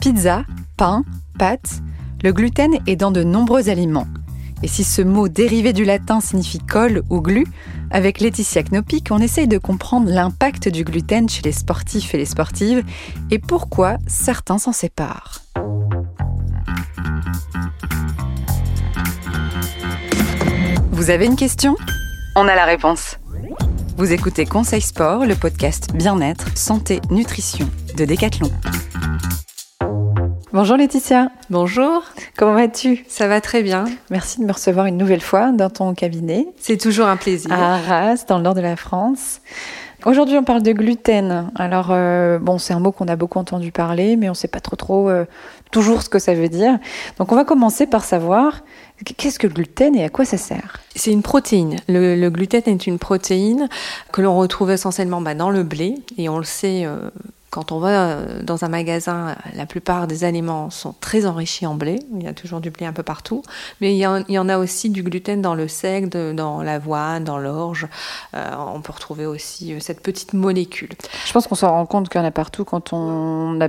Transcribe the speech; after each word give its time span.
Pizza, 0.00 0.44
pain, 0.78 1.04
pâtes, 1.38 1.82
le 2.22 2.32
gluten 2.32 2.72
est 2.86 2.96
dans 2.96 3.10
de 3.10 3.22
nombreux 3.22 3.68
aliments. 3.68 4.06
Et 4.62 4.68
si 4.68 4.82
ce 4.82 5.02
mot 5.02 5.28
dérivé 5.28 5.74
du 5.74 5.84
latin 5.84 6.20
signifie 6.20 6.58
colle 6.58 7.02
ou 7.10 7.20
glu, 7.20 7.46
avec 7.90 8.20
Laetitia 8.20 8.62
Knopik, 8.62 9.08
on 9.10 9.18
essaye 9.18 9.46
de 9.46 9.58
comprendre 9.58 10.10
l'impact 10.10 10.70
du 10.70 10.84
gluten 10.84 11.28
chez 11.28 11.42
les 11.42 11.52
sportifs 11.52 12.14
et 12.14 12.16
les 12.16 12.24
sportives 12.24 12.82
et 13.30 13.38
pourquoi 13.38 13.98
certains 14.06 14.56
s'en 14.56 14.72
séparent. 14.72 15.42
Vous 20.92 21.10
avez 21.10 21.26
une 21.26 21.36
question? 21.36 21.76
On 22.36 22.48
a 22.48 22.54
la 22.54 22.64
réponse. 22.64 23.18
Vous 23.98 24.12
écoutez 24.12 24.46
Conseil 24.46 24.80
Sport, 24.80 25.26
le 25.26 25.34
podcast 25.34 25.92
Bien-être, 25.92 26.56
Santé, 26.56 27.02
Nutrition 27.10 27.68
de 27.98 28.06
Decathlon. 28.06 28.50
Bonjour 30.52 30.76
Laetitia. 30.76 31.30
Bonjour. 31.48 32.02
Comment 32.36 32.54
vas-tu? 32.54 33.04
Ça 33.06 33.28
va 33.28 33.40
très 33.40 33.62
bien. 33.62 33.84
Merci 34.10 34.40
de 34.40 34.44
me 34.44 34.52
recevoir 34.52 34.86
une 34.86 34.96
nouvelle 34.96 35.20
fois 35.20 35.52
dans 35.52 35.70
ton 35.70 35.94
cabinet. 35.94 36.48
C'est 36.58 36.76
toujours 36.76 37.06
un 37.06 37.16
plaisir. 37.16 37.52
À 37.52 37.76
Arras, 37.76 38.24
dans 38.26 38.36
le 38.38 38.42
nord 38.42 38.56
de 38.56 38.60
la 38.60 38.74
France. 38.74 39.42
Aujourd'hui, 40.06 40.36
on 40.36 40.42
parle 40.42 40.64
de 40.64 40.72
gluten. 40.72 41.52
Alors, 41.54 41.90
euh, 41.90 42.40
bon, 42.40 42.58
c'est 42.58 42.74
un 42.74 42.80
mot 42.80 42.90
qu'on 42.90 43.06
a 43.06 43.14
beaucoup 43.14 43.38
entendu 43.38 43.70
parler, 43.70 44.16
mais 44.16 44.28
on 44.28 44.32
ne 44.32 44.36
sait 44.36 44.48
pas 44.48 44.58
trop, 44.58 44.74
trop 44.74 45.08
euh, 45.08 45.24
toujours 45.70 46.02
ce 46.02 46.08
que 46.08 46.18
ça 46.18 46.34
veut 46.34 46.48
dire. 46.48 46.80
Donc, 47.18 47.30
on 47.30 47.36
va 47.36 47.44
commencer 47.44 47.86
par 47.86 48.02
savoir 48.02 48.64
qu'est-ce 49.04 49.38
que 49.38 49.46
le 49.46 49.52
gluten 49.52 49.94
et 49.94 50.02
à 50.02 50.08
quoi 50.08 50.24
ça 50.24 50.36
sert? 50.36 50.80
C'est 50.96 51.12
une 51.12 51.22
protéine. 51.22 51.76
Le, 51.86 52.28
gluten 52.28 52.62
est 52.66 52.88
une 52.88 52.98
protéine 52.98 53.68
que 54.10 54.20
l'on 54.20 54.36
retrouve 54.36 54.72
essentiellement 54.72 55.20
bah, 55.20 55.34
dans 55.34 55.50
le 55.50 55.62
blé, 55.62 55.94
et 56.18 56.28
on 56.28 56.38
le 56.38 56.44
sait. 56.44 56.86
Euh, 56.86 57.10
quand 57.50 57.72
on 57.72 57.80
va 57.80 57.88
euh, 57.88 58.42
dans 58.42 58.64
un 58.64 58.68
magasin, 58.68 59.34
la 59.54 59.66
plupart 59.66 60.06
des 60.06 60.22
aliments 60.22 60.70
sont 60.70 60.94
très 61.00 61.26
enrichis 61.26 61.66
en 61.66 61.74
blé. 61.74 61.98
Il 62.14 62.22
y 62.22 62.28
a 62.28 62.32
toujours 62.32 62.60
du 62.60 62.70
blé 62.70 62.86
un 62.86 62.92
peu 62.92 63.02
partout. 63.02 63.42
Mais 63.80 63.92
il 63.94 63.98
y 63.98 64.06
en, 64.38 64.48
a 64.48 64.58
aussi 64.58 64.88
du 64.88 65.02
gluten 65.02 65.42
dans 65.42 65.56
le 65.56 65.66
sec, 65.66 66.08
dans 66.08 66.62
l'avoine, 66.62 67.24
dans 67.24 67.38
l'orge. 67.38 67.88
Euh, 68.36 68.52
on 68.72 68.80
peut 68.80 68.92
retrouver 68.92 69.26
aussi 69.26 69.74
euh, 69.74 69.78
cette 69.80 70.00
petite 70.00 70.32
molécule. 70.32 70.90
Je 71.26 71.32
pense 71.32 71.48
qu'on 71.48 71.56
s'en 71.56 71.70
rend 71.70 71.86
compte 71.86 72.08
qu'il 72.08 72.20
y 72.20 72.24
en 72.24 72.26
a 72.26 72.30
partout 72.30 72.64
quand 72.64 72.92
on 72.92 73.50
ne 73.50 73.66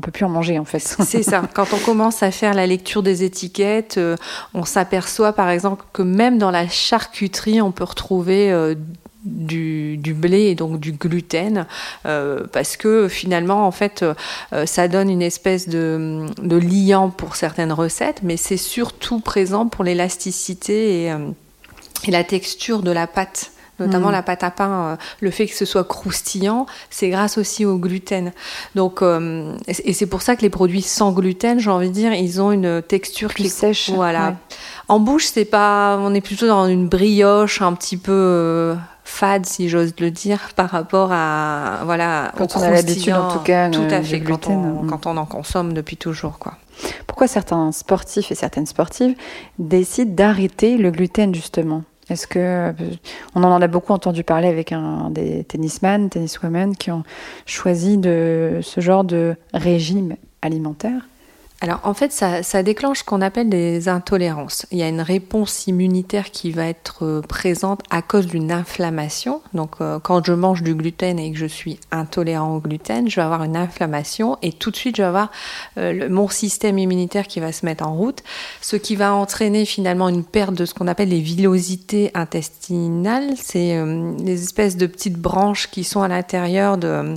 peut 0.00 0.10
plus 0.12 0.24
en 0.24 0.28
manger 0.28 0.60
en 0.60 0.64
fait. 0.64 0.78
C'est 0.78 1.24
ça. 1.24 1.42
Quand 1.54 1.72
on 1.72 1.78
commence 1.78 2.22
à 2.22 2.30
faire 2.30 2.54
la 2.54 2.66
lecture 2.66 3.02
des 3.02 3.24
étiquettes, 3.24 3.98
on 4.54 4.64
s'aperçoit 4.64 5.32
par 5.32 5.48
exemple 5.50 5.84
que 5.92 6.02
même 6.02 6.38
dans 6.38 6.50
la 6.50 6.68
charcuterie, 6.68 7.60
on 7.60 7.72
peut 7.72 7.84
retrouver 7.84 8.74
du, 9.24 10.14
blé 10.14 10.42
et 10.42 10.54
donc 10.54 10.78
du 10.78 10.92
gluten 10.92 11.66
euh, 12.06 12.44
parce 12.52 12.76
que 12.76 13.08
finalement 13.08 13.66
en 13.66 13.70
fait 13.70 14.02
euh, 14.02 14.66
ça 14.66 14.88
donne 14.88 15.10
une 15.10 15.22
espèce 15.22 15.68
de, 15.68 16.26
liant 16.42 17.10
pour 17.10 17.36
certaines 17.36 17.72
recettes 17.72 18.20
mais 18.22 18.36
c'est 18.36 18.56
surtout 18.56 19.20
présent 19.20 19.66
pour 19.66 19.84
l'élasticité 19.84 21.04
et, 21.04 21.12
euh, 21.12 21.18
la 22.08 22.22
texture 22.22 22.82
de 22.82 22.90
la 22.90 23.06
pâte 23.06 23.50
notamment 23.80 24.10
mm. 24.10 24.12
la 24.12 24.22
pâte 24.22 24.44
à 24.44 24.52
pain, 24.52 24.98
le 25.18 25.30
fait 25.32 25.48
que 25.48 25.54
ce 25.54 25.64
soit 25.64 25.82
croustillant, 25.82 26.66
c'est 26.90 27.08
grâce 27.08 27.38
aussi 27.38 27.64
au 27.64 27.76
gluten. 27.76 28.30
Donc, 28.76 29.02
et 29.66 29.92
c'est 29.92 30.06
pour 30.06 30.22
ça 30.22 30.36
que 30.36 30.42
les 30.42 30.50
produits 30.50 30.80
sans 30.80 31.10
gluten, 31.10 31.58
j'ai 31.58 31.70
envie 31.70 31.88
de 31.88 31.92
dire, 31.92 32.14
ils 32.14 32.40
ont 32.40 32.52
une 32.52 32.82
texture 32.82 33.30
plus 33.30 33.42
qui 33.42 33.48
sèche. 33.48 33.90
Voilà. 33.90 34.36
En 34.86 35.00
bouche, 35.00 35.26
c'est 35.26 35.44
pas, 35.44 35.98
on 35.98 36.14
est 36.14 36.20
plutôt 36.20 36.46
dans 36.46 36.68
une 36.68 36.86
brioche 36.86 37.62
un 37.62 37.72
petit 37.72 37.96
peu 37.96 38.76
fade, 39.04 39.46
si 39.46 39.68
j'ose 39.68 39.94
le 40.00 40.10
dire, 40.10 40.50
par 40.56 40.70
rapport 40.70 41.10
à 41.12 41.82
voilà 41.84 42.32
quand 42.36 42.56
on 42.56 42.62
a 42.62 42.70
l'habitude 42.70 43.12
en 43.12 43.30
tout 43.30 43.40
cas 43.40 43.70
tout 43.70 43.82
à 43.90 44.02
fait 44.02 44.20
quand 44.20 44.48
on, 44.48 44.82
mm. 44.82 44.90
quand 44.90 45.06
on 45.06 45.16
en 45.16 45.26
consomme 45.26 45.72
depuis 45.72 45.96
toujours 45.96 46.38
quoi. 46.38 46.54
Pourquoi 47.06 47.28
certains 47.28 47.70
sportifs 47.70 48.32
et 48.32 48.34
certaines 48.34 48.66
sportives 48.66 49.14
décident 49.58 50.12
d'arrêter 50.12 50.76
le 50.76 50.90
gluten 50.90 51.34
justement? 51.34 51.84
Est-ce 52.10 52.26
que 52.26 52.74
on 53.34 53.42
en 53.44 53.62
a 53.62 53.66
beaucoup 53.66 53.92
entendu 53.92 54.24
parler 54.24 54.48
avec 54.48 54.72
un 54.72 55.10
des 55.10 55.44
tennisman, 55.44 56.10
tenniswomen 56.10 56.76
qui 56.76 56.90
ont 56.90 57.02
choisi 57.46 57.96
de 57.96 58.58
ce 58.62 58.80
genre 58.80 59.04
de 59.04 59.36
régime 59.54 60.16
alimentaire? 60.42 61.08
Alors 61.64 61.80
en 61.84 61.94
fait, 61.94 62.12
ça, 62.12 62.62
déclenche 62.62 62.98
ce 62.98 63.04
qu'on 63.04 63.22
appelle 63.22 63.48
des 63.48 63.88
intolérances. 63.88 64.66
Il 64.70 64.76
y 64.76 64.82
a 64.82 64.88
une 64.88 65.00
réponse 65.00 65.66
immunitaire 65.66 66.30
qui 66.30 66.50
va 66.50 66.66
être 66.66 67.06
euh, 67.06 67.22
présente 67.22 67.80
à 67.88 68.02
cause 68.02 68.26
d'une 68.26 68.52
inflammation. 68.52 69.40
Donc 69.54 69.76
euh, 69.80 69.98
quand 69.98 70.26
je 70.26 70.34
mange 70.34 70.62
du 70.62 70.74
gluten 70.74 71.18
et 71.18 71.32
que 71.32 71.38
je 71.38 71.46
suis 71.46 71.80
intolérant 71.90 72.56
au 72.56 72.60
gluten, 72.60 73.08
je 73.08 73.16
vais 73.16 73.22
avoir 73.22 73.44
une 73.44 73.56
inflammation 73.56 74.36
et 74.42 74.52
tout 74.52 74.70
de 74.70 74.76
suite 74.76 74.96
je 74.96 75.02
vais 75.02 75.08
avoir 75.08 75.30
euh, 75.78 76.06
mon 76.10 76.28
système 76.28 76.76
immunitaire 76.78 77.26
qui 77.26 77.40
va 77.40 77.50
se 77.50 77.64
mettre 77.64 77.88
en 77.88 77.94
route, 77.94 78.22
ce 78.60 78.76
qui 78.76 78.94
va 78.94 79.14
entraîner 79.14 79.64
finalement 79.64 80.10
une 80.10 80.22
perte 80.22 80.52
de 80.52 80.66
ce 80.66 80.74
qu'on 80.74 80.86
appelle 80.86 81.08
les 81.08 81.22
villosités 81.22 82.10
intestinales. 82.12 83.30
C'est 83.40 83.82
des 84.18 84.42
espèces 84.42 84.76
de 84.76 84.86
petites 84.86 85.16
branches 85.16 85.70
qui 85.70 85.82
sont 85.82 86.02
à 86.02 86.08
l'intérieur 86.08 86.76
de, 86.76 87.14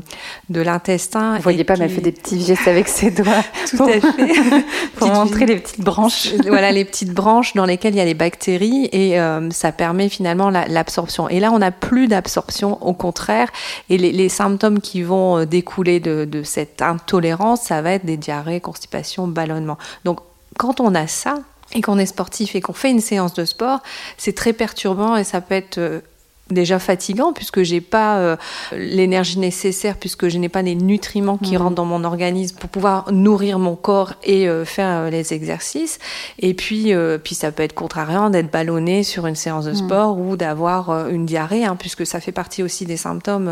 de 0.49 0.61
l'intestin. 0.61 1.35
Vous 1.35 1.41
voyez 1.41 1.65
pas, 1.65 1.75
mais 1.75 1.85
elle 1.85 1.91
fait 1.91 1.99
des 1.99 2.13
petits 2.13 2.41
gestes 2.45 2.69
avec 2.69 2.87
ses 2.87 3.11
doigts. 3.11 3.43
Tout 3.69 3.83
à 3.83 3.87
fait. 3.99 4.36
pour 4.95 5.07
montrer 5.09 5.45
les 5.45 5.57
petites 5.57 5.81
branches. 5.81 6.33
voilà, 6.47 6.71
les 6.71 6.85
petites 6.85 7.13
branches 7.13 7.53
dans 7.53 7.65
lesquelles 7.65 7.93
il 7.93 7.97
y 7.97 8.01
a 8.01 8.05
les 8.05 8.13
bactéries 8.13 8.89
et 8.91 9.19
euh, 9.19 9.49
ça 9.51 9.71
permet 9.71 10.09
finalement 10.09 10.49
l'absorption. 10.49 11.29
et 11.29 11.39
là, 11.39 11.51
on 11.51 11.59
n'a 11.59 11.71
plus 11.71 12.07
d'absorption, 12.07 12.81
au 12.85 12.93
contraire. 12.93 13.49
Et 13.89 13.97
les, 13.97 14.29
symptômes 14.29 14.81
qui 14.81 15.03
vont 15.03 15.39
euh, 15.39 15.45
découler 15.45 15.99
de, 15.99 16.43
cette 16.43 16.81
intolérance, 16.81 17.61
ça 17.61 17.81
va 17.81 17.91
être 17.93 18.05
des 18.05 18.17
diarrhées, 18.17 18.59
constipation, 18.59 19.27
ballonnement. 19.27 19.77
Donc, 20.05 20.19
quand 20.57 20.79
on 20.79 20.93
a 20.95 21.07
ça, 21.07 21.39
et 21.73 21.81
qu'on 21.81 21.97
est 21.97 22.05
sportif 22.05 22.55
et 22.55 22.61
qu'on 22.61 22.73
fait 22.73 22.91
une 22.91 23.01
séance 23.01 23.33
de 23.33 23.43
sport, 23.43 23.81
c'est 24.17 24.33
très 24.33 24.53
perturbant 24.53 25.17
et 25.17 25.25
ça 25.25 25.41
peut 25.41 25.55
être 25.55 25.79
euh, 25.79 25.99
déjà 26.49 26.79
fatigant 26.79 27.33
puisque 27.33 27.63
j'ai 27.63 27.81
pas 27.81 28.17
euh, 28.17 28.35
l'énergie 28.73 29.39
nécessaire 29.39 29.97
puisque 29.97 30.27
je 30.27 30.37
n'ai 30.37 30.49
pas 30.49 30.61
les 30.61 30.75
nutriments 30.75 31.37
qui 31.37 31.53
mhm. 31.53 31.61
rentrent 31.61 31.75
dans 31.75 31.85
mon 31.85 32.03
organisme 32.03 32.57
pour 32.57 32.69
pouvoir 32.69 33.11
nourrir 33.11 33.59
mon 33.59 33.75
corps 33.75 34.13
et 34.23 34.47
euh, 34.47 34.65
faire 34.65 35.01
euh, 35.01 35.09
les 35.09 35.33
exercices 35.33 35.99
et 36.39 36.53
puis 36.53 36.93
puis 37.23 37.35
ça 37.35 37.51
peut 37.51 37.63
être 37.63 37.73
contrariant 37.73 38.29
d'être 38.29 38.51
ballonné 38.51 39.03
sur 39.03 39.27
une 39.27 39.35
séance 39.35 39.65
de 39.65 39.71
mhm. 39.71 39.77
sport 39.77 40.19
ou 40.19 40.37
d'avoir 40.37 41.09
une 41.09 41.25
diarrhée 41.25 41.65
hein, 41.65 41.75
puisque 41.77 42.05
ça 42.05 42.19
fait 42.19 42.31
partie 42.31 42.63
aussi 42.63 42.85
des 42.85 42.97
symptômes 42.97 43.49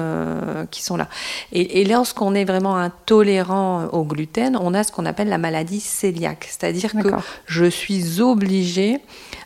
qui 0.71 0.83
sont 0.83 0.97
là 0.97 1.07
et, 1.51 1.81
et 1.81 1.85
lorsqu'on 1.85 2.33
est 2.35 2.45
vraiment 2.45 2.77
intolérant 2.77 3.85
au 3.91 4.03
gluten 4.03 4.57
on 4.61 4.73
a 4.73 4.83
ce 4.83 4.91
qu'on 4.91 5.05
appelle 5.05 5.29
la 5.29 5.37
maladie 5.37 5.83
cœliaque 6.01 6.47
c'est-à-dire 6.49 6.93
que 6.93 7.09
je 7.45 7.65
suis 7.65 8.21
obligée 8.21 9.01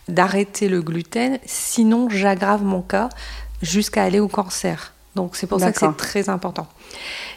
d'arrêter 0.09 0.67
le 0.67 0.81
gluten, 0.81 1.39
sinon 1.45 2.09
j'aggrave 2.09 2.63
mon 2.63 2.81
cas 2.81 3.09
jusqu'à 3.61 4.03
aller 4.03 4.19
au 4.19 4.27
cancer. 4.27 4.93
Donc 5.15 5.35
c'est 5.35 5.47
pour 5.47 5.59
ça 5.59 5.71
que 5.71 5.79
c'est 5.79 5.97
très 5.97 6.29
important. 6.29 6.67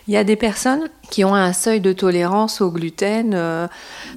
Il 0.07 0.15
y 0.15 0.17
a 0.17 0.25
des 0.25 0.37
personnes 0.37 0.89
qui 1.11 1.25
ont 1.25 1.35
un 1.35 1.53
seuil 1.53 1.81
de 1.81 1.93
tolérance 1.93 2.61
au 2.61 2.71
gluten 2.71 3.33
euh, 3.35 3.67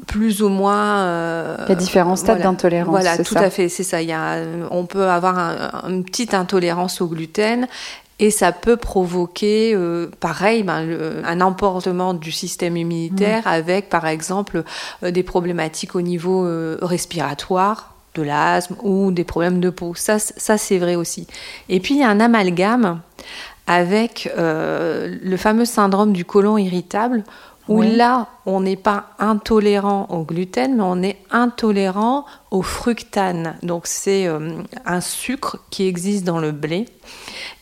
plus 0.07 0.41
ou 0.41 0.49
moins. 0.49 0.99
Euh, 0.99 1.57
il 1.67 1.69
y 1.69 1.71
a 1.71 1.75
différents 1.75 2.16
stades 2.16 2.41
d'intolérance. 2.41 2.89
Voilà, 2.89 3.17
tout 3.17 3.38
à 3.38 3.49
fait, 3.49 3.69
c'est 3.69 3.83
ça. 3.83 4.01
Il 4.01 4.09
y 4.09 4.13
a, 4.13 4.39
on 4.71 4.85
peut 4.85 5.09
avoir 5.09 5.83
une 5.88 6.03
petite 6.03 6.33
intolérance 6.33 7.01
au 7.01 7.07
gluten 7.07 7.67
et 8.19 8.29
ça 8.29 8.51
peut 8.51 8.77
provoquer, 8.77 9.73
euh, 9.73 10.09
pareil, 10.19 10.63
ben, 10.63 10.87
un 11.25 11.41
emportement 11.41 12.13
du 12.13 12.31
système 12.31 12.77
immunitaire 12.77 13.43
mmh. 13.45 13.49
avec, 13.49 13.89
par 13.89 14.05
exemple, 14.05 14.63
des 15.01 15.23
problématiques 15.23 15.95
au 15.95 16.01
niveau 16.01 16.47
respiratoire 16.81 17.94
de 18.15 18.23
l'asthme 18.23 18.75
ou 18.83 19.11
des 19.11 19.23
problèmes 19.23 19.59
de 19.59 19.69
peau. 19.69 19.93
Ça, 19.95 20.17
c'est 20.19 20.77
vrai 20.77 20.95
aussi. 20.95 21.27
Et 21.69 21.79
puis 21.79 21.95
il 21.95 21.99
y 21.99 22.03
a 22.03 22.09
un 22.09 22.19
amalgame 22.19 23.01
avec 23.67 24.31
euh, 24.37 25.15
le 25.21 25.37
fameux 25.37 25.65
syndrome 25.65 26.13
du 26.13 26.25
côlon 26.25 26.57
irritable 26.57 27.23
où 27.67 27.81
là, 27.81 28.27
on 28.45 28.61
n'est 28.61 28.75
pas 28.75 29.09
intolérant 29.17 30.05
au 30.09 30.23
gluten, 30.23 30.75
mais 30.75 30.84
on 30.84 31.01
est 31.01 31.17
intolérant 31.31 32.25
au 32.51 32.61
fructane. 32.61 33.57
Donc 33.63 33.87
c'est 33.87 34.28
euh, 34.28 34.61
un 34.85 35.01
sucre 35.01 35.57
qui 35.72 35.87
existe 35.87 36.23
dans 36.25 36.37
le 36.37 36.51
blé 36.51 36.85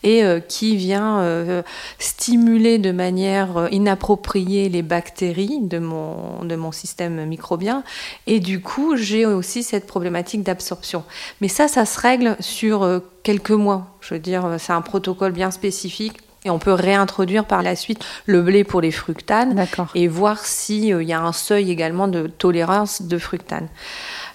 et 0.04 0.24
euh, 0.24 0.42
qui 0.42 0.76
vient 0.76 1.20
euh, 1.20 1.62
stimuler 2.00 2.80
de 2.80 2.92
manière 2.92 3.70
inappropriée 3.72 4.68
les 4.68 4.82
bactéries 4.82 5.60
de 5.62 5.80
mon, 5.80 6.44
de 6.44 6.56
mon 6.56 6.74
système 6.74 7.26
microbien. 7.26 7.84
Et 8.28 8.42
du 8.42 8.62
coup, 8.62 8.98
j'ai 8.98 9.26
aussi 9.26 9.64
cette 9.64 9.88
problématique 9.88 10.44
d'absorption. 10.44 11.04
Mais 11.40 11.48
ça, 11.48 11.70
ça 11.70 11.86
se 11.86 12.00
règle 12.00 12.36
sur 12.42 13.02
quelques 13.24 13.52
mois. 13.52 13.88
Je 14.02 14.16
veux 14.16 14.20
dire, 14.20 14.58
c'est 14.60 14.74
un 14.74 14.82
protocole 14.82 15.32
bien 15.32 15.50
spécifique 15.50 16.18
et 16.46 16.50
on 16.50 16.60
peut 16.60 16.74
réintroduire 16.74 17.46
par 17.46 17.64
la 17.64 17.76
suite 17.76 18.04
le 18.26 18.42
blé 18.42 18.64
pour 18.64 18.82
les 18.82 18.92
fructanes 18.92 19.66
et 19.96 20.08
voir 20.08 20.40
s'il 20.46 20.94
euh, 20.94 21.04
y 21.04 21.14
a 21.14 21.22
un 21.22 21.32
seuil 21.32 21.72
également 21.72 22.08
de 22.08 22.28
tolérance 22.28 23.02
de 23.04 23.18
fructane. 23.18 23.68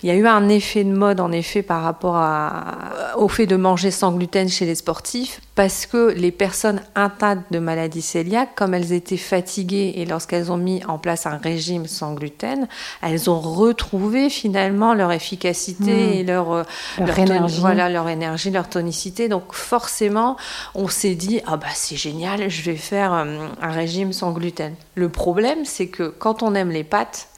Il 0.02 0.08
y 0.08 0.12
a 0.12 0.14
eu 0.14 0.26
un 0.26 0.48
effet 0.48 0.84
de 0.84 0.92
mode, 0.92 1.20
en 1.20 1.32
effet, 1.32 1.62
par 1.62 1.82
rapport 1.82 2.22
au 3.16 3.28
fait 3.28 3.46
de 3.46 3.56
manger 3.56 3.90
sans 3.90 4.12
gluten 4.12 4.48
chez 4.48 4.64
les 4.64 4.76
sportifs, 4.76 5.40
parce 5.54 5.86
que 5.86 6.12
les 6.12 6.30
personnes 6.30 6.80
atteintes 6.94 7.44
de 7.50 7.58
maladie 7.58 8.02
cœliaque, 8.02 8.54
comme 8.54 8.74
elles 8.74 8.92
étaient 8.92 9.16
fatiguées 9.16 9.94
et 9.96 10.04
lorsqu'elles 10.04 10.52
ont 10.52 10.56
mis 10.56 10.84
en 10.86 10.98
place 10.98 11.26
un 11.26 11.36
régime 11.36 11.86
sans 11.86 12.14
gluten, 12.14 12.68
elles 13.02 13.28
ont 13.28 13.40
retrouvé 13.40 14.30
finalement 14.30 14.94
leur 14.94 15.12
efficacité 15.12 15.92
hmm. 15.92 16.12
et 16.12 16.22
leur, 16.24 16.52
euh, 16.52 16.62
leur, 16.98 17.18
énergie. 17.18 17.60
voilà, 17.60 17.88
leur 17.88 18.08
énergie, 18.08 18.50
leur 18.50 18.68
tonicité. 18.68 19.28
Donc 19.28 19.52
forcément, 19.52 20.36
on 20.74 20.88
s'est 20.88 21.14
dit, 21.14 21.40
ah 21.46 21.56
bah 21.56 21.66
c'est 21.74 21.96
génial, 21.96 22.48
je 22.48 22.62
vais 22.62 22.76
faire 22.76 23.12
euh, 23.12 23.48
un 23.60 23.70
régime 23.70 24.12
sans 24.12 24.32
gluten. 24.32 24.74
Le 24.94 25.08
problème, 25.08 25.64
c'est 25.64 25.88
que 25.88 26.08
quand 26.08 26.42
on 26.42 26.54
aime 26.54 26.70
les 26.70 26.84
pâtes, 26.84 27.28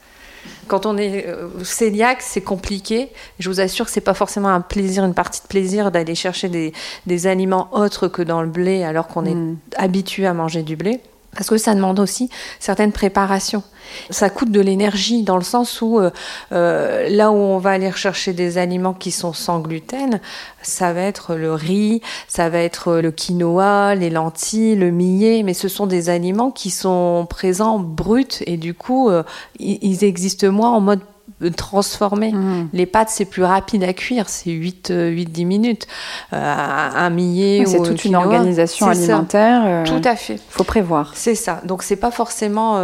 quand 0.67 0.85
on 0.85 0.97
est 0.97 1.27
euh, 1.27 1.49
cœliaque, 1.77 2.21
c'est 2.21 2.41
compliqué. 2.41 3.09
Je 3.39 3.49
vous 3.49 3.59
assure 3.59 3.85
que 3.85 3.91
c'est 3.91 4.01
pas 4.01 4.13
forcément 4.13 4.49
un 4.49 4.61
plaisir, 4.61 5.03
une 5.03 5.13
partie 5.13 5.41
de 5.41 5.47
plaisir 5.47 5.91
d'aller 5.91 6.15
chercher 6.15 6.49
des, 6.49 7.27
aliments 7.27 7.69
autres 7.71 8.07
que 8.07 8.21
dans 8.21 8.41
le 8.41 8.47
blé 8.47 8.83
alors 8.83 9.07
qu'on 9.07 9.25
est 9.25 9.35
mm. 9.35 9.57
habitué 9.75 10.25
à 10.25 10.33
manger 10.33 10.63
du 10.63 10.75
blé. 10.75 11.01
Parce 11.35 11.49
que 11.49 11.57
ça 11.57 11.73
demande 11.73 11.99
aussi 11.99 12.29
certaines 12.59 12.91
préparations. 12.91 13.63
Ça 14.09 14.29
coûte 14.29 14.51
de 14.51 14.59
l'énergie 14.59 15.23
dans 15.23 15.37
le 15.37 15.43
sens 15.43 15.81
où 15.81 15.99
euh, 15.99 16.11
euh, 16.51 17.09
là 17.09 17.31
où 17.31 17.35
on 17.35 17.57
va 17.57 17.71
aller 17.71 17.91
chercher 17.91 18.33
des 18.33 18.57
aliments 18.57 18.93
qui 18.93 19.11
sont 19.11 19.33
sans 19.33 19.59
gluten, 19.59 20.19
ça 20.61 20.93
va 20.93 21.01
être 21.01 21.35
le 21.35 21.53
riz, 21.53 22.01
ça 22.27 22.49
va 22.49 22.59
être 22.59 22.97
le 22.97 23.11
quinoa, 23.11 23.95
les 23.95 24.09
lentilles, 24.09 24.75
le 24.75 24.91
millet, 24.91 25.43
mais 25.43 25.53
ce 25.53 25.67
sont 25.67 25.87
des 25.87 26.09
aliments 26.09 26.51
qui 26.51 26.69
sont 26.69 27.25
présents 27.29 27.79
bruts 27.79 28.43
et 28.45 28.57
du 28.57 28.73
coup 28.73 29.09
euh, 29.09 29.23
ils 29.59 30.03
existent 30.03 30.49
moins 30.51 30.71
en 30.71 30.81
mode 30.81 31.01
transformer. 31.49 32.31
Mmh. 32.31 32.69
Les 32.73 32.85
pâtes, 32.85 33.09
c'est 33.09 33.25
plus 33.25 33.43
rapide 33.43 33.83
à 33.83 33.93
cuire, 33.93 34.29
c'est 34.29 34.49
8-10 34.49 34.91
euh, 34.91 35.45
minutes. 35.45 35.87
Euh, 36.33 36.37
un 36.37 37.09
millet 37.09 37.63
C'est 37.65 37.81
toute 37.81 38.05
une 38.05 38.15
organisation 38.15 38.87
alimentaire. 38.87 39.61
Euh, 39.65 39.85
Tout 39.85 40.07
à 40.07 40.15
fait. 40.15 40.35
Il 40.35 40.41
faut 40.49 40.63
prévoir. 40.63 41.13
C'est 41.15 41.35
ça. 41.35 41.61
Donc, 41.65 41.83
c'est 41.83 41.95
pas 41.95 42.11
forcément 42.11 42.77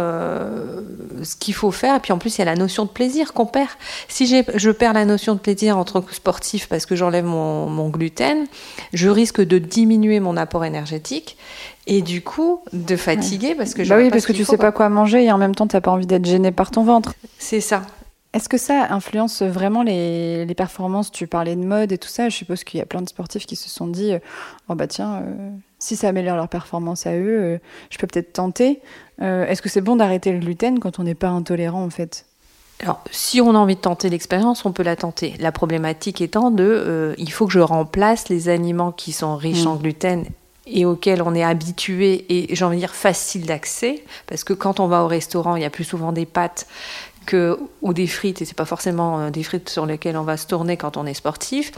ce 1.22 1.36
qu'il 1.36 1.54
faut 1.54 1.70
faire. 1.70 1.96
Et 1.96 2.00
puis, 2.00 2.12
en 2.12 2.18
plus, 2.18 2.36
il 2.36 2.40
y 2.40 2.42
a 2.42 2.46
la 2.46 2.56
notion 2.56 2.84
de 2.84 2.90
plaisir 2.90 3.32
qu'on 3.32 3.46
perd. 3.46 3.68
Si 4.08 4.26
je 4.26 4.70
perds 4.70 4.92
la 4.92 5.04
notion 5.04 5.34
de 5.34 5.40
plaisir 5.40 5.78
en 5.78 5.84
tant 5.84 6.02
que 6.02 6.14
sportif 6.14 6.68
parce 6.68 6.86
que 6.86 6.96
j'enlève 6.96 7.24
mon, 7.24 7.88
gluten, 7.88 8.46
je 8.92 9.08
risque 9.08 9.40
de 9.40 9.58
diminuer 9.58 10.20
mon 10.20 10.36
apport 10.36 10.64
énergétique 10.64 11.36
et 11.86 12.02
du 12.02 12.22
coup 12.22 12.60
de 12.72 12.96
fatiguer 12.96 13.54
parce 13.54 13.72
que 13.72 13.86
bah 13.88 13.96
oui 13.96 14.10
parce 14.10 14.26
que 14.26 14.32
tu 14.32 14.44
sais 14.44 14.58
pas 14.58 14.72
quoi 14.72 14.90
manger 14.90 15.24
et 15.24 15.32
en 15.32 15.38
même 15.38 15.54
temps 15.54 15.66
tu 15.66 15.74
n'as 15.74 15.80
pas 15.80 15.90
envie 15.90 16.06
d'être 16.06 16.26
gêné 16.26 16.52
par 16.52 16.70
ton 16.70 16.84
ventre. 16.84 17.14
C'est 17.38 17.62
ça. 17.62 17.82
Est-ce 18.34 18.48
que 18.48 18.58
ça 18.58 18.88
influence 18.90 19.42
vraiment 19.42 19.82
les, 19.82 20.46
performances? 20.54 21.10
Tu 21.10 21.26
parlais 21.26 21.56
de 21.56 21.64
mode 21.64 21.92
et 21.92 21.98
tout 21.98 22.08
ça. 22.08 22.28
Je 22.28 22.36
suppose 22.36 22.62
qu'il 22.62 22.78
y 22.78 22.82
a 22.82 22.86
plein 22.86 23.00
de 23.00 23.08
sportifs 23.08 23.46
qui 23.46 23.56
se 23.56 23.70
sont 23.70 23.86
dit 23.86 24.12
Oh, 24.68 24.74
bah 24.74 24.86
tiens, 24.86 25.22
euh, 25.22 25.50
si 25.78 25.96
ça 25.96 26.08
améliore 26.08 26.36
leur 26.36 26.48
performance 26.48 27.06
à 27.06 27.14
eux, 27.14 27.40
euh, 27.40 27.58
je 27.88 27.96
peux 27.96 28.06
peut-être 28.06 28.34
tenter. 28.34 28.80
Euh, 29.22 29.46
est-ce 29.46 29.62
que 29.62 29.70
c'est 29.70 29.80
bon 29.80 29.96
d'arrêter 29.96 30.32
le 30.32 30.40
gluten 30.40 30.78
quand 30.78 30.98
on 30.98 31.04
n'est 31.04 31.14
pas 31.14 31.28
intolérant 31.28 31.82
en 31.82 31.90
fait? 31.90 32.26
Alors, 32.80 33.02
si 33.10 33.40
on 33.40 33.54
a 33.54 33.58
envie 33.58 33.74
de 33.76 33.80
tenter 33.80 34.10
l'expérience, 34.10 34.64
on 34.64 34.72
peut 34.72 34.84
la 34.84 34.94
tenter. 34.94 35.34
La 35.40 35.50
problématique 35.50 36.20
étant 36.20 36.50
de, 36.50 37.14
il 37.18 37.32
faut 37.32 37.46
que 37.46 37.52
je 37.52 37.58
remplace 37.58 38.28
les 38.28 38.48
aliments 38.48 38.92
qui 38.92 39.10
sont 39.10 39.36
riches 39.36 39.66
en 39.66 39.76
mm. 39.76 39.78
gluten 39.78 40.24
et 40.70 40.84
auxquels 40.84 41.22
on 41.22 41.34
est 41.34 41.42
habitué 41.42 42.26
et 42.28 42.54
j'ai 42.54 42.64
envie 42.64 42.76
de 42.76 42.82
dire 42.82 42.94
facile 42.94 43.46
d'accès, 43.46 44.04
parce 44.26 44.44
que 44.44 44.52
quand 44.52 44.80
on 44.80 44.86
va 44.86 45.02
au 45.02 45.06
restaurant, 45.06 45.56
il 45.56 45.62
y 45.62 45.64
a 45.64 45.70
plus 45.70 45.84
souvent 45.84 46.12
des 46.12 46.26
pâtes 46.26 46.66
ou 47.34 47.92
des 47.92 48.06
frites, 48.06 48.42
et 48.42 48.44
c'est 48.44 48.56
pas 48.56 48.64
forcément 48.64 49.20
euh, 49.20 49.30
des 49.30 49.42
frites 49.42 49.68
sur 49.68 49.86
lesquelles 49.86 50.16
on 50.16 50.22
va 50.22 50.36
se 50.36 50.46
tourner 50.46 50.76
quand 50.76 50.96
on 50.96 51.06
est 51.06 51.14
sportif, 51.14 51.72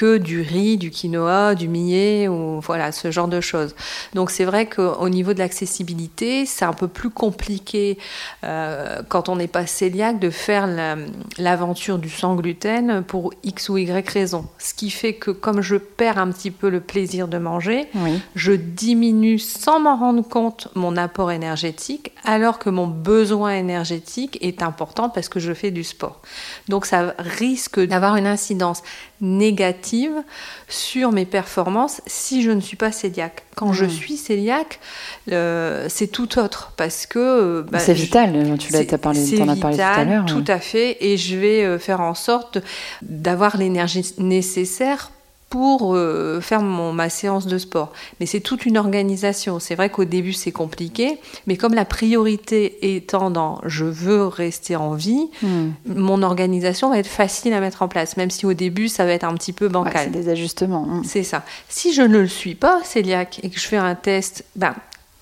que 0.00 0.16
du 0.16 0.40
riz, 0.40 0.78
du 0.78 0.90
quinoa, 0.90 1.54
du 1.54 1.68
millet, 1.68 2.26
ou 2.26 2.60
voilà, 2.60 2.90
ce 2.90 3.10
genre 3.10 3.28
de 3.28 3.42
choses. 3.42 3.74
Donc 4.14 4.30
c'est 4.30 4.46
vrai 4.46 4.64
qu'au 4.64 5.10
niveau 5.10 5.34
de 5.34 5.38
l'accessibilité, 5.38 6.46
c'est 6.46 6.64
un 6.64 6.72
peu 6.72 6.88
plus 6.88 7.10
compliqué 7.10 7.98
euh, 8.42 9.02
quand 9.10 9.28
on 9.28 9.36
n'est 9.36 9.46
pas 9.46 9.64
cœliaque 9.66 10.18
de 10.18 10.30
faire 10.30 10.66
l'aventure 11.36 11.98
du 11.98 12.08
sans 12.08 12.34
gluten 12.34 13.02
pour 13.06 13.34
X 13.42 13.68
ou 13.68 13.76
Y 13.76 14.08
raison. 14.08 14.46
Ce 14.58 14.72
qui 14.72 14.88
fait 14.88 15.12
que 15.12 15.30
comme 15.30 15.60
je 15.60 15.76
perds 15.76 16.16
un 16.16 16.30
petit 16.30 16.50
peu 16.50 16.70
le 16.70 16.80
plaisir 16.80 17.28
de 17.28 17.36
manger, 17.36 17.86
je 18.34 18.52
diminue 18.52 19.38
sans 19.38 19.80
m'en 19.80 19.98
rendre 19.98 20.26
compte 20.26 20.68
mon 20.74 20.96
apport 20.96 21.30
énergétique, 21.30 22.12
alors 22.24 22.58
que 22.58 22.70
mon 22.70 22.86
besoin 22.86 23.54
énergétique 23.54 24.38
est 24.40 24.62
important 24.62 25.10
parce 25.10 25.28
que 25.28 25.40
je 25.40 25.52
fais 25.52 25.70
du 25.70 25.84
sport. 25.84 26.22
Donc 26.68 26.86
ça 26.86 27.14
risque 27.18 27.80
d'avoir 27.80 28.16
une 28.16 28.26
incidence 28.26 28.82
négative 29.20 29.89
sur 30.68 31.12
mes 31.12 31.24
performances 31.24 32.00
si 32.06 32.42
je 32.42 32.50
ne 32.50 32.60
suis 32.60 32.76
pas 32.76 32.92
cœliaque. 32.92 33.42
Quand 33.56 33.72
je 33.72 33.84
hmm. 33.84 33.90
suis 33.90 34.16
cœliaque, 34.16 34.80
c'est 35.28 36.10
tout 36.10 36.38
autre 36.38 36.72
parce 36.76 37.06
que 37.06 37.64
bah, 37.70 37.78
c'est 37.78 37.94
vital. 37.94 38.32
Tu 38.58 38.72
l'as 38.72 38.98
parlé, 38.98 39.40
en 39.40 39.48
as 39.48 39.56
parlé 39.56 39.76
tout 39.76 39.82
à 39.82 40.04
l'heure. 40.04 40.26
Tout 40.26 40.44
à 40.46 40.58
fait, 40.58 40.96
et 41.00 41.16
je 41.16 41.36
vais 41.36 41.64
euh, 41.64 41.78
faire 41.78 42.00
en 42.00 42.14
sorte 42.14 42.58
d'avoir 43.02 43.56
l'énergie 43.56 44.14
nécessaire 44.18 45.10
pour 45.50 45.94
euh, 45.94 46.40
faire 46.40 46.62
mon, 46.62 46.92
ma 46.92 47.10
séance 47.10 47.46
de 47.46 47.58
sport. 47.58 47.92
Mais 48.20 48.26
c'est 48.26 48.40
toute 48.40 48.64
une 48.66 48.78
organisation. 48.78 49.58
C'est 49.58 49.74
vrai 49.74 49.90
qu'au 49.90 50.04
début 50.04 50.32
c'est 50.32 50.52
compliqué, 50.52 51.18
mais 51.46 51.56
comme 51.56 51.74
la 51.74 51.84
priorité 51.84 52.94
étant 52.94 53.30
dans 53.30 53.60
je 53.66 53.84
veux 53.84 54.26
rester 54.26 54.76
en 54.76 54.94
vie, 54.94 55.28
hmm. 55.42 55.70
mon 55.86 56.22
organisation 56.22 56.90
va 56.90 56.98
être 56.98 57.08
facile 57.08 57.52
à 57.52 57.60
mettre 57.60 57.82
en 57.82 57.88
place, 57.88 58.16
même 58.16 58.30
si 58.30 58.46
au 58.46 58.54
début 58.54 58.88
ça 58.88 59.04
va 59.04 59.12
être 59.12 59.24
un 59.24 59.34
petit 59.34 59.52
peu 59.52 59.68
bancal. 59.68 60.04
c'est 60.04 60.10
des 60.10 60.28
ajustements. 60.28 60.86
Hein. 60.88 61.02
C'est 61.04 61.24
ça. 61.24 61.42
Si 61.68 61.92
je 61.92 62.02
ne 62.02 62.18
le 62.18 62.28
suis 62.28 62.54
pas, 62.54 62.80
cœliaque, 63.00 63.40
et 63.42 63.50
que 63.50 63.58
je 63.58 63.66
fais 63.66 63.76
un 63.76 63.94
test, 63.94 64.44
ben, 64.56 64.74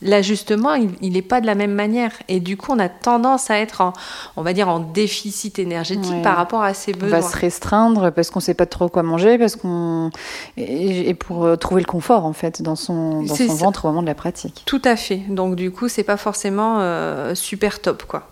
l'ajustement, 0.02 0.74
il 0.74 1.12
n'est 1.12 1.22
pas 1.22 1.40
de 1.40 1.46
la 1.46 1.54
même 1.54 1.72
manière. 1.72 2.12
Et 2.28 2.40
du 2.40 2.56
coup, 2.56 2.72
on 2.72 2.78
a 2.78 2.88
tendance 2.88 3.50
à 3.50 3.58
être, 3.58 3.80
en, 3.80 3.92
on 4.36 4.42
va 4.42 4.52
dire, 4.52 4.68
en 4.68 4.78
déficit 4.80 5.58
énergétique 5.58 6.22
par 6.22 6.36
rapport 6.36 6.62
à 6.62 6.74
ses 6.74 6.92
besoins. 6.92 7.18
On 7.18 7.20
va 7.22 7.28
se 7.28 7.36
restreindre 7.36 8.12
parce 8.12 8.30
qu'on 8.30 8.38
ne 8.38 8.44
sait 8.44 8.54
pas 8.54 8.66
trop 8.66 8.88
quoi 8.88 9.02
manger, 9.02 9.38
parce 9.38 9.56
qu'on 9.56 10.10
et, 10.56 11.14
pour 11.14 11.44
euh, 11.44 11.56
trouver 11.56 11.80
le 11.80 11.86
confort 11.86 12.24
en 12.24 12.32
fait 12.32 12.62
dans 12.62 12.76
son, 12.76 13.22
dans 13.22 13.34
son 13.34 13.54
ventre 13.54 13.84
au 13.84 13.88
moment 13.88 14.02
de 14.02 14.06
la 14.06 14.14
pratique. 14.14 14.62
Tout 14.66 14.82
à 14.84 14.96
fait. 14.96 15.22
Donc 15.28 15.56
du 15.56 15.70
coup, 15.70 15.88
c'est 15.88 16.04
pas 16.04 16.16
forcément 16.16 16.78
euh, 16.80 17.34
super 17.34 17.80
top, 17.80 18.04
quoi. 18.04 18.28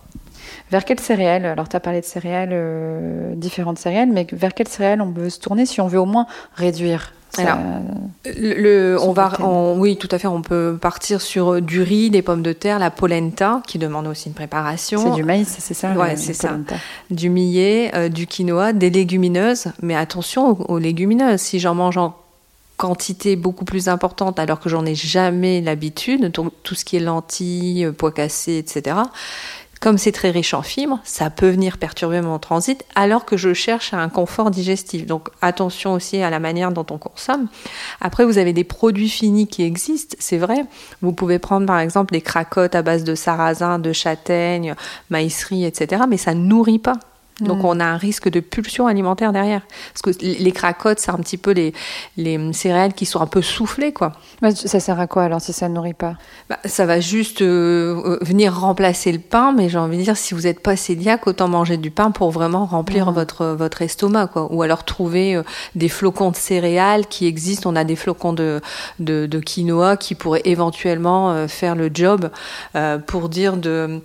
Vers 0.71 0.85
quelles 0.85 1.01
céréales 1.01 1.45
Alors, 1.45 1.69
tu 1.69 1.77
as 1.77 1.81
parlé 1.81 2.01
de 2.01 2.05
céréales, 2.05 2.51
euh, 2.53 3.35
différentes 3.37 3.79
céréales, 3.79 4.09
mais 4.11 4.27
vers 4.33 4.53
quelles 4.53 4.69
céréales 4.69 5.01
on 5.01 5.13
peut 5.13 5.31
se 5.31 5.39
tourner 5.39 5.65
si 5.65 5.81
on 5.81 5.87
veut 5.87 6.01
au 6.01 6.07
moins 6.07 6.27
réduire 6.55 7.13
alors, 7.39 7.59
le, 8.25 8.97
on 9.01 9.13
va, 9.13 9.33
oui, 9.77 9.97
tout 9.97 10.09
à 10.11 10.19
fait. 10.19 10.27
On 10.27 10.43
peut 10.43 10.79
partir 10.81 11.21
sur 11.21 11.61
du 11.61 11.83
riz, 11.83 12.11
des 12.11 12.23
pommes 12.23 12.43
de 12.43 12.53
terre, 12.53 12.79
la 12.79 12.91
polenta, 12.91 13.63
qui 13.67 13.79
demande 13.79 14.07
aussi 14.07 14.29
une 14.29 14.35
préparation. 14.35 15.03
C'est 15.03 15.15
du 15.15 15.25
maïs, 15.25 15.55
c'est 15.59 15.75
ça 15.75 15.93
Ouais, 15.93 16.17
c'est 16.17 16.33
ça. 16.33 16.57
Du 17.11 17.29
millet, 17.29 17.91
euh, 17.95 18.09
du 18.09 18.27
quinoa, 18.27 18.73
des 18.73 18.91
légumineuses. 18.91 19.67
Mais 19.83 19.95
attention 19.95 20.59
aux, 20.71 20.79
légumineuses. 20.79 21.41
Si 21.41 21.61
j'en 21.61 21.75
mange 21.75 21.99
en 21.99 22.17
quantité 22.77 23.37
beaucoup 23.37 23.65
plus 23.65 23.89
importante 23.89 24.39
alors 24.39 24.61
que 24.61 24.69
j'en 24.69 24.85
ai 24.85 24.95
jamais 24.95 25.63
l'habitude, 25.63 26.31
tout 26.33 26.75
ce 26.75 26.85
qui 26.85 26.97
est 26.97 27.01
lentilles, 27.01 27.91
pois 27.97 28.13
cassés, 28.13 28.59
etc. 28.59 28.97
Comme 29.81 29.99
c'est 29.99 30.13
très 30.13 30.31
riche 30.31 30.55
en 30.55 30.63
fibres, 30.63 31.01
ça 31.05 31.29
peut 31.29 31.51
venir 31.51 31.77
perturber 31.79 32.21
mon 32.23 32.39
transit 32.39 32.85
alors 32.95 33.25
que 33.25 33.37
je 33.37 33.53
cherche 33.53 33.93
un 33.93 34.09
confort 34.09 34.51
digestif. 34.51 35.07
Donc 35.07 35.29
attention 35.43 35.93
aussi 35.93 36.23
à 36.23 36.31
la 36.31 36.41
manière 36.41 36.73
dont 36.73 36.87
on 36.91 36.99
consomme. 36.99 37.49
Après, 38.01 38.25
vous 38.25 38.39
avez 38.39 38.53
des 38.53 38.65
produits 38.65 39.09
finis 39.09 39.47
qui 39.47 39.63
existent, 39.63 40.17
c'est 40.19 40.39
vrai. 40.39 40.65
Vous 41.03 41.13
pouvez 41.13 41.39
prendre 41.39 41.67
par 41.67 41.79
exemple 41.79 42.15
les 42.15 42.23
cracottes 42.23 42.75
à 42.75 42.83
base 42.83 43.05
de 43.05 43.15
sarrasin, 43.15 43.79
de 43.79 43.93
châtaigne, 43.93 44.75
maïsserie, 45.11 45.65
etc. 45.67 46.05
Mais 46.09 46.17
ça 46.17 46.35
ne 46.35 46.41
nourrit 46.41 46.79
pas. 46.79 46.95
Donc 47.41 47.59
mm. 47.59 47.67
on 47.67 47.81
a 47.81 47.85
un 47.85 47.97
risque 47.97 48.29
de 48.31 48.41
pulsion 48.41 48.87
alimentaire 48.87 49.33
derrière. 49.33 49.63
Parce 49.93 50.03
que 50.17 50.23
les 50.23 50.53
cracottes, 50.53 50.99
c'est 51.01 51.11
un 51.11 51.19
petit 51.19 51.37
peu 51.37 51.51
les, 51.51 51.75
les 52.17 52.53
céréales 52.53 52.95
qui 52.95 53.05
sont 53.05 53.21
un 53.21 53.27
peu 53.27 53.43
soufflées, 53.43 53.93
quoi. 53.93 54.13
Ça 54.55 54.81
sert 54.81 54.99
à 54.99 55.07
quoi 55.07 55.25
alors 55.25 55.41
si 55.41 55.53
ça 55.53 55.69
ne 55.69 55.75
nourrit 55.75 55.95
pas? 55.95 56.15
Bah, 56.49 56.59
Ça 56.65 56.87
va 56.87 57.01
juste 57.01 57.43
euh, 57.43 58.01
euh, 58.05 58.19
venir 58.23 58.59
remplacer 58.59 59.13
le 59.13 59.19
pain, 59.19 59.53
mais 59.53 59.69
j'ai 59.69 59.79
envie 59.79 59.99
de 59.99 60.03
dire, 60.03 60.17
si 60.17 60.33
vous 60.33 60.43
n'êtes 60.43 60.61
pas 60.61 60.77
cœliaque, 60.77 61.27
autant 61.27 61.49
manger 61.49 61.77
du 61.77 61.91
pain 61.91 62.11
pour 62.11 62.31
vraiment 62.31 62.65
remplir 62.65 63.11
mm. 63.11 63.15
votre, 63.15 63.47
votre 63.47 63.83
estomac, 63.83 64.29
quoi. 64.29 64.53
Ou 64.53 64.63
alors 64.63 64.85
trouver 64.85 65.37
euh, 65.37 65.43
des 65.75 65.89
flocons 65.89 66.31
de 66.31 66.37
céréales 66.37 67.07
qui 67.07 67.27
existent. 67.27 67.71
On 67.71 67.77
a 67.77 67.85
des 67.85 67.97
flocons 67.97 68.33
de, 68.33 68.61
de, 68.99 69.27
de 69.27 69.41
quinoa 69.41 69.97
qui 69.97 70.15
pourraient 70.15 70.43
éventuellement 70.45 71.47
faire 71.49 71.75
le 71.75 71.91
job 71.93 72.31
pour 73.07 73.29
dire 73.29 73.57
de, 73.57 74.01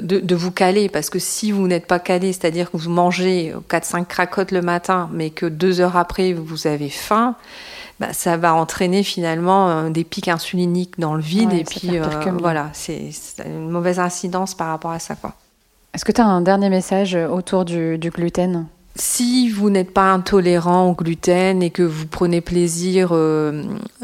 de, 0.00 0.20
de 0.20 0.34
vous 0.34 0.50
caler. 0.50 0.88
Parce 0.88 1.10
que 1.10 1.18
si 1.18 1.52
vous 1.52 1.66
n'êtes 1.66 1.86
pas 1.86 1.98
calé, 1.98 2.32
c'est-à-dire 2.32 2.59
que 2.68 2.76
vous 2.76 2.90
mangez 2.90 3.54
4-5 3.68 4.06
cracottes 4.06 4.50
le 4.50 4.60
matin, 4.60 5.08
mais 5.12 5.30
que 5.30 5.46
deux 5.46 5.80
heures 5.80 5.96
après, 5.96 6.32
vous 6.32 6.66
avez 6.66 6.88
faim, 6.88 7.36
bah, 8.00 8.14
ça 8.14 8.38
va 8.38 8.54
entraîner 8.54 9.02
finalement 9.02 9.68
euh, 9.68 9.90
des 9.90 10.04
pics 10.04 10.28
insuliniques 10.28 10.98
dans 10.98 11.14
le 11.14 11.20
vide. 11.20 11.52
et 11.52 11.64
puis 11.64 11.98
euh, 11.98 12.06
voilà, 12.38 12.70
c'est 12.72 13.12
une 13.44 13.68
mauvaise 13.68 14.00
incidence 14.00 14.54
par 14.54 14.68
rapport 14.68 14.90
à 14.90 14.98
ça. 14.98 15.14
Est-ce 15.92 16.04
que 16.04 16.12
tu 16.12 16.20
as 16.20 16.26
un 16.26 16.40
dernier 16.40 16.70
message 16.70 17.14
autour 17.14 17.66
du, 17.66 17.98
gluten? 17.98 18.66
Si 18.96 19.48
vous 19.48 19.70
n'êtes 19.70 19.92
pas 19.92 20.12
intolérant 20.12 20.90
au 20.90 20.94
gluten 20.94 21.62
et 21.62 21.70
que 21.70 21.82
vous 21.82 22.06
prenez 22.06 22.40
plaisir 22.40 23.10
euh, 23.12 23.62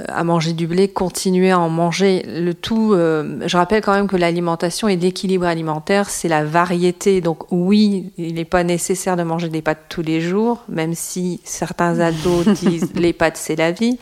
à 0.08 0.22
manger 0.22 0.52
du 0.52 0.66
blé, 0.66 0.88
continuez 0.88 1.50
à 1.50 1.58
en 1.58 1.68
manger. 1.68 2.24
Le 2.26 2.54
tout, 2.54 2.92
euh, 2.92 3.40
je 3.46 3.56
rappelle 3.56 3.82
quand 3.82 3.94
même 3.94 4.06
que 4.06 4.16
l'alimentation 4.16 4.88
et 4.88 4.96
l'équilibre 4.96 5.44
alimentaire, 5.46 6.08
c'est 6.08 6.28
la 6.28 6.44
variété. 6.44 7.20
Donc 7.20 7.50
oui, 7.50 8.12
il 8.16 8.34
n'est 8.34 8.44
pas 8.44 8.62
nécessaire 8.62 9.16
de 9.16 9.24
manger 9.24 9.48
des 9.48 9.60
pâtes 9.60 9.86
tous 9.88 10.02
les 10.02 10.20
jours, 10.20 10.64
même 10.68 10.94
si 10.94 11.40
certains 11.44 11.98
ados 11.98 12.46
disent 12.62 12.92
les 12.94 13.12
pâtes 13.12 13.36
c'est 13.36 13.56
la 13.56 13.72
vie. 13.72 13.98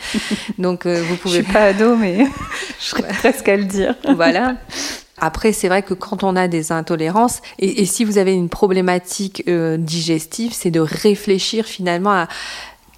Donc 0.59 0.87
euh, 0.87 1.03
vous 1.03 1.17
pouvez. 1.17 1.39
Je 1.39 1.43
suis 1.45 1.53
pas 1.53 1.65
ado, 1.65 1.97
mais 1.97 2.27
je 2.79 2.85
serais 2.85 3.03
presque 3.09 3.49
à 3.49 3.57
le 3.57 3.65
dire. 3.65 3.95
Voilà. 4.17 4.57
Après, 5.25 5.55
c'est 5.55 5.69
vrai 5.69 5.83
que 5.83 5.95
quand 5.95 6.23
on 6.23 6.37
a 6.37 6.49
des 6.49 6.71
intolérances, 6.71 7.41
et, 7.59 7.87
si 7.87 8.05
vous 8.05 8.19
avez 8.19 8.35
une 8.35 8.51
problématique 8.51 9.43
euh, 9.49 9.79
digestive, 9.79 10.53
c'est 10.53 10.71
de 10.71 10.81
réfléchir 10.81 11.65
finalement 11.65 12.11
à 12.11 12.29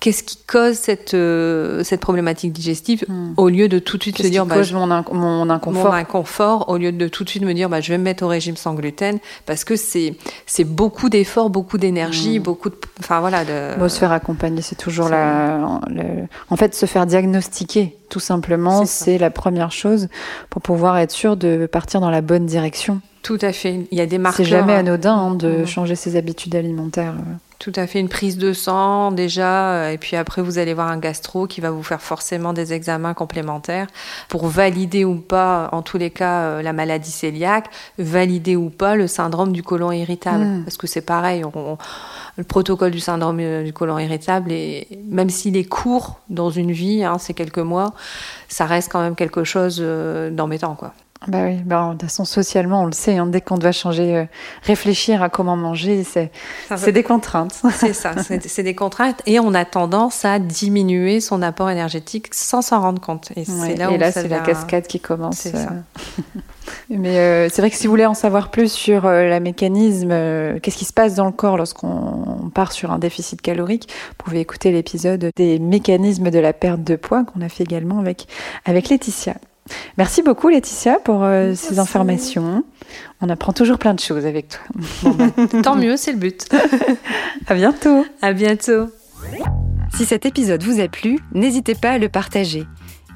qu'est-ce 0.00 0.22
qui 0.22 0.36
cause 0.46 0.74
cette, 0.74 1.14
euh, 1.14 1.82
cette 1.82 2.00
problématique 2.00 2.52
digestive 2.52 3.04
hmm. 3.08 3.34
au 3.36 3.48
lieu 3.48 3.68
de 3.68 3.78
tout 3.78 3.96
de 3.96 4.02
suite 4.02 4.18
se 4.18 4.26
dire 4.26 4.46
bah, 4.46 4.56
cause 4.56 4.72
mon, 4.72 4.86
mon, 4.86 5.50
inconfort 5.50 5.84
mon 5.84 5.92
inconfort 5.92 6.68
au 6.68 6.76
lieu 6.76 6.92
de 6.92 7.08
tout 7.08 7.24
de 7.24 7.28
suite 7.28 7.42
me 7.42 7.54
dire 7.54 7.68
bah, 7.68 7.80
je 7.80 7.92
vais 7.92 7.98
me 7.98 8.04
mettre 8.04 8.24
au 8.24 8.28
régime 8.28 8.56
sans 8.56 8.74
gluten 8.74 9.18
parce 9.46 9.64
que 9.64 9.76
c'est 9.76 10.14
c'est 10.46 10.64
beaucoup 10.64 11.08
d'efforts 11.08 11.50
beaucoup 11.50 11.78
d'énergie 11.78 12.38
hmm. 12.38 12.42
beaucoup 12.42 12.70
de 12.70 12.76
enfin 13.00 13.20
voilà 13.20 13.44
de 13.44 13.78
bon, 13.78 13.88
se 13.88 13.98
faire 13.98 14.12
accompagner 14.12 14.62
c'est 14.62 14.76
toujours 14.76 15.08
la 15.08 15.80
en 16.50 16.56
fait 16.56 16.74
se 16.74 16.86
faire 16.86 17.06
diagnostiquer 17.06 17.96
tout 18.08 18.20
simplement 18.20 18.84
c'est 18.84 19.18
la 19.18 19.30
première 19.30 19.72
chose 19.72 20.08
pour 20.50 20.62
pouvoir 20.62 20.98
être 20.98 21.10
sûr 21.10 21.36
de 21.36 21.66
partir 21.66 22.00
dans 22.00 22.10
la 22.10 22.20
bonne 22.20 22.46
direction 22.46 23.00
tout 23.22 23.38
à 23.40 23.52
fait 23.52 23.86
il 23.90 23.98
y 23.98 24.00
a 24.00 24.06
des 24.06 24.18
marqueurs 24.18 24.44
c'est 24.44 24.50
jamais 24.50 24.74
hein. 24.74 24.80
anodin 24.80 25.14
hein, 25.14 25.34
de 25.34 25.62
hmm. 25.62 25.66
changer 25.66 25.96
ses 25.96 26.16
habitudes 26.16 26.54
alimentaires 26.54 27.14
tout 27.58 27.72
à 27.76 27.86
fait, 27.86 28.00
une 28.00 28.08
prise 28.08 28.36
de 28.36 28.52
sang 28.52 29.12
déjà, 29.12 29.72
euh, 29.72 29.90
et 29.90 29.98
puis 29.98 30.16
après 30.16 30.42
vous 30.42 30.58
allez 30.58 30.74
voir 30.74 30.88
un 30.88 30.98
gastro 30.98 31.46
qui 31.46 31.60
va 31.62 31.70
vous 31.70 31.82
faire 31.82 32.02
forcément 32.02 32.52
des 32.52 32.74
examens 32.74 33.14
complémentaires 33.14 33.86
pour 34.28 34.46
valider 34.46 35.04
ou 35.04 35.16
pas, 35.16 35.70
en 35.72 35.80
tous 35.80 35.96
les 35.96 36.10
cas, 36.10 36.42
euh, 36.42 36.62
la 36.62 36.74
maladie 36.74 37.16
cœliaque, 37.18 37.70
valider 37.98 38.56
ou 38.56 38.68
pas 38.68 38.94
le 38.94 39.06
syndrome 39.06 39.52
du 39.52 39.62
côlon 39.62 39.90
irritable. 39.90 40.44
Hmm. 40.44 40.64
Parce 40.64 40.76
que 40.76 40.86
c'est 40.86 41.00
pareil, 41.00 41.44
le 42.36 42.44
protocole 42.44 42.90
du 42.90 43.00
syndrome 43.00 43.38
euh, 43.40 43.64
du 43.64 43.72
côlon 43.72 43.98
irritable, 43.98 44.52
et 44.52 44.86
même 45.08 45.30
s'il 45.30 45.56
est 45.56 45.64
court 45.64 46.20
dans 46.28 46.50
une 46.50 46.72
vie, 46.72 47.04
hein, 47.04 47.16
c'est 47.18 47.34
quelques 47.34 47.58
mois, 47.58 47.94
ça 48.48 48.66
reste 48.66 48.92
quand 48.92 49.00
même 49.00 49.16
quelque 49.16 49.44
chose 49.44 49.82
d'embêtant. 50.30 50.74
quoi. 50.74 50.92
Bah 51.26 51.44
oui, 51.44 51.56
bah, 51.64 51.86
de 51.86 51.92
toute 51.92 52.02
façon, 52.02 52.24
socialement, 52.24 52.82
on 52.82 52.86
le 52.86 52.92
sait, 52.92 53.16
hein, 53.16 53.26
dès 53.26 53.40
qu'on 53.40 53.56
doit 53.56 53.72
changer, 53.72 54.16
euh, 54.16 54.24
réfléchir 54.62 55.22
à 55.22 55.28
comment 55.28 55.56
manger, 55.56 56.04
c'est 56.04 56.30
des 56.92 57.02
contraintes. 57.02 57.62
C'est 57.76 57.94
ça, 57.94 58.12
c'est 58.22 58.62
des 58.62 58.74
contraintes. 58.74 59.22
Et 59.26 59.40
on 59.40 59.54
a 59.54 59.64
tendance 59.64 60.24
à 60.24 60.38
diminuer 60.38 61.20
son 61.20 61.42
apport 61.42 61.70
énergétique 61.70 62.28
sans 62.32 62.62
s'en 62.62 62.80
rendre 62.80 63.00
compte. 63.00 63.32
Et, 63.36 63.44
là, 63.76 63.90
et 63.90 63.98
là, 63.98 64.12
c'est 64.12 64.28
la 64.28 64.40
cascade 64.40 64.86
qui 64.86 65.00
commence. 65.00 65.36
C'est 65.36 65.56
ça. 65.56 65.70
Euh. 65.72 66.40
Mais 66.90 67.18
euh, 67.18 67.48
c'est 67.48 67.62
vrai 67.62 67.70
que 67.70 67.76
si 67.76 67.86
vous 67.86 67.92
voulez 67.92 68.06
en 68.06 68.14
savoir 68.14 68.50
plus 68.50 68.72
sur 68.72 69.02
le 69.06 69.38
mécanisme, 69.40 70.10
qu'est-ce 70.60 70.76
qui 70.76 70.84
se 70.84 70.92
passe 70.92 71.14
dans 71.14 71.26
le 71.26 71.32
corps 71.32 71.56
lorsqu'on 71.56 72.50
part 72.54 72.72
sur 72.72 72.92
un 72.92 72.98
déficit 72.98 73.40
calorique, 73.40 73.88
vous 74.08 74.24
pouvez 74.24 74.40
écouter 74.40 74.70
l'épisode 74.70 75.30
des 75.36 75.58
mécanismes 75.58 76.30
de 76.30 76.38
la 76.38 76.52
perte 76.52 76.82
de 76.82 76.96
poids 76.96 77.24
qu'on 77.24 77.40
a 77.40 77.48
fait 77.48 77.64
également 77.64 77.98
avec, 77.98 78.26
avec 78.64 78.88
Laetitia. 78.88 79.34
Merci 79.98 80.22
beaucoup 80.22 80.48
Laetitia 80.48 80.98
pour 80.98 81.24
euh, 81.24 81.54
ces 81.54 81.78
informations. 81.78 82.64
On 83.20 83.28
apprend 83.28 83.52
toujours 83.52 83.78
plein 83.78 83.94
de 83.94 84.00
choses 84.00 84.26
avec 84.26 84.48
toi. 84.48 85.12
Bah, 85.12 85.26
tant 85.62 85.76
mieux, 85.76 85.96
c'est 85.96 86.12
le 86.12 86.18
but. 86.18 86.48
à 87.46 87.54
bientôt. 87.54 88.04
À 88.22 88.32
bientôt. 88.32 88.88
Si 89.96 90.04
cet 90.04 90.26
épisode 90.26 90.62
vous 90.62 90.80
a 90.80 90.88
plu, 90.88 91.18
n'hésitez 91.32 91.74
pas 91.74 91.92
à 91.92 91.98
le 91.98 92.08
partager. 92.08 92.66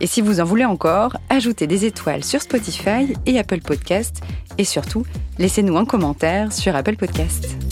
Et 0.01 0.07
si 0.07 0.23
vous 0.23 0.41
en 0.41 0.45
voulez 0.45 0.65
encore, 0.65 1.17
ajoutez 1.29 1.67
des 1.67 1.85
étoiles 1.85 2.25
sur 2.25 2.41
Spotify 2.41 3.15
et 3.27 3.39
Apple 3.39 3.61
Podcast. 3.61 4.23
Et 4.57 4.65
surtout, 4.65 5.05
laissez-nous 5.39 5.77
un 5.77 5.85
commentaire 5.85 6.53
sur 6.53 6.75
Apple 6.75 6.97
Podcast. 6.97 7.70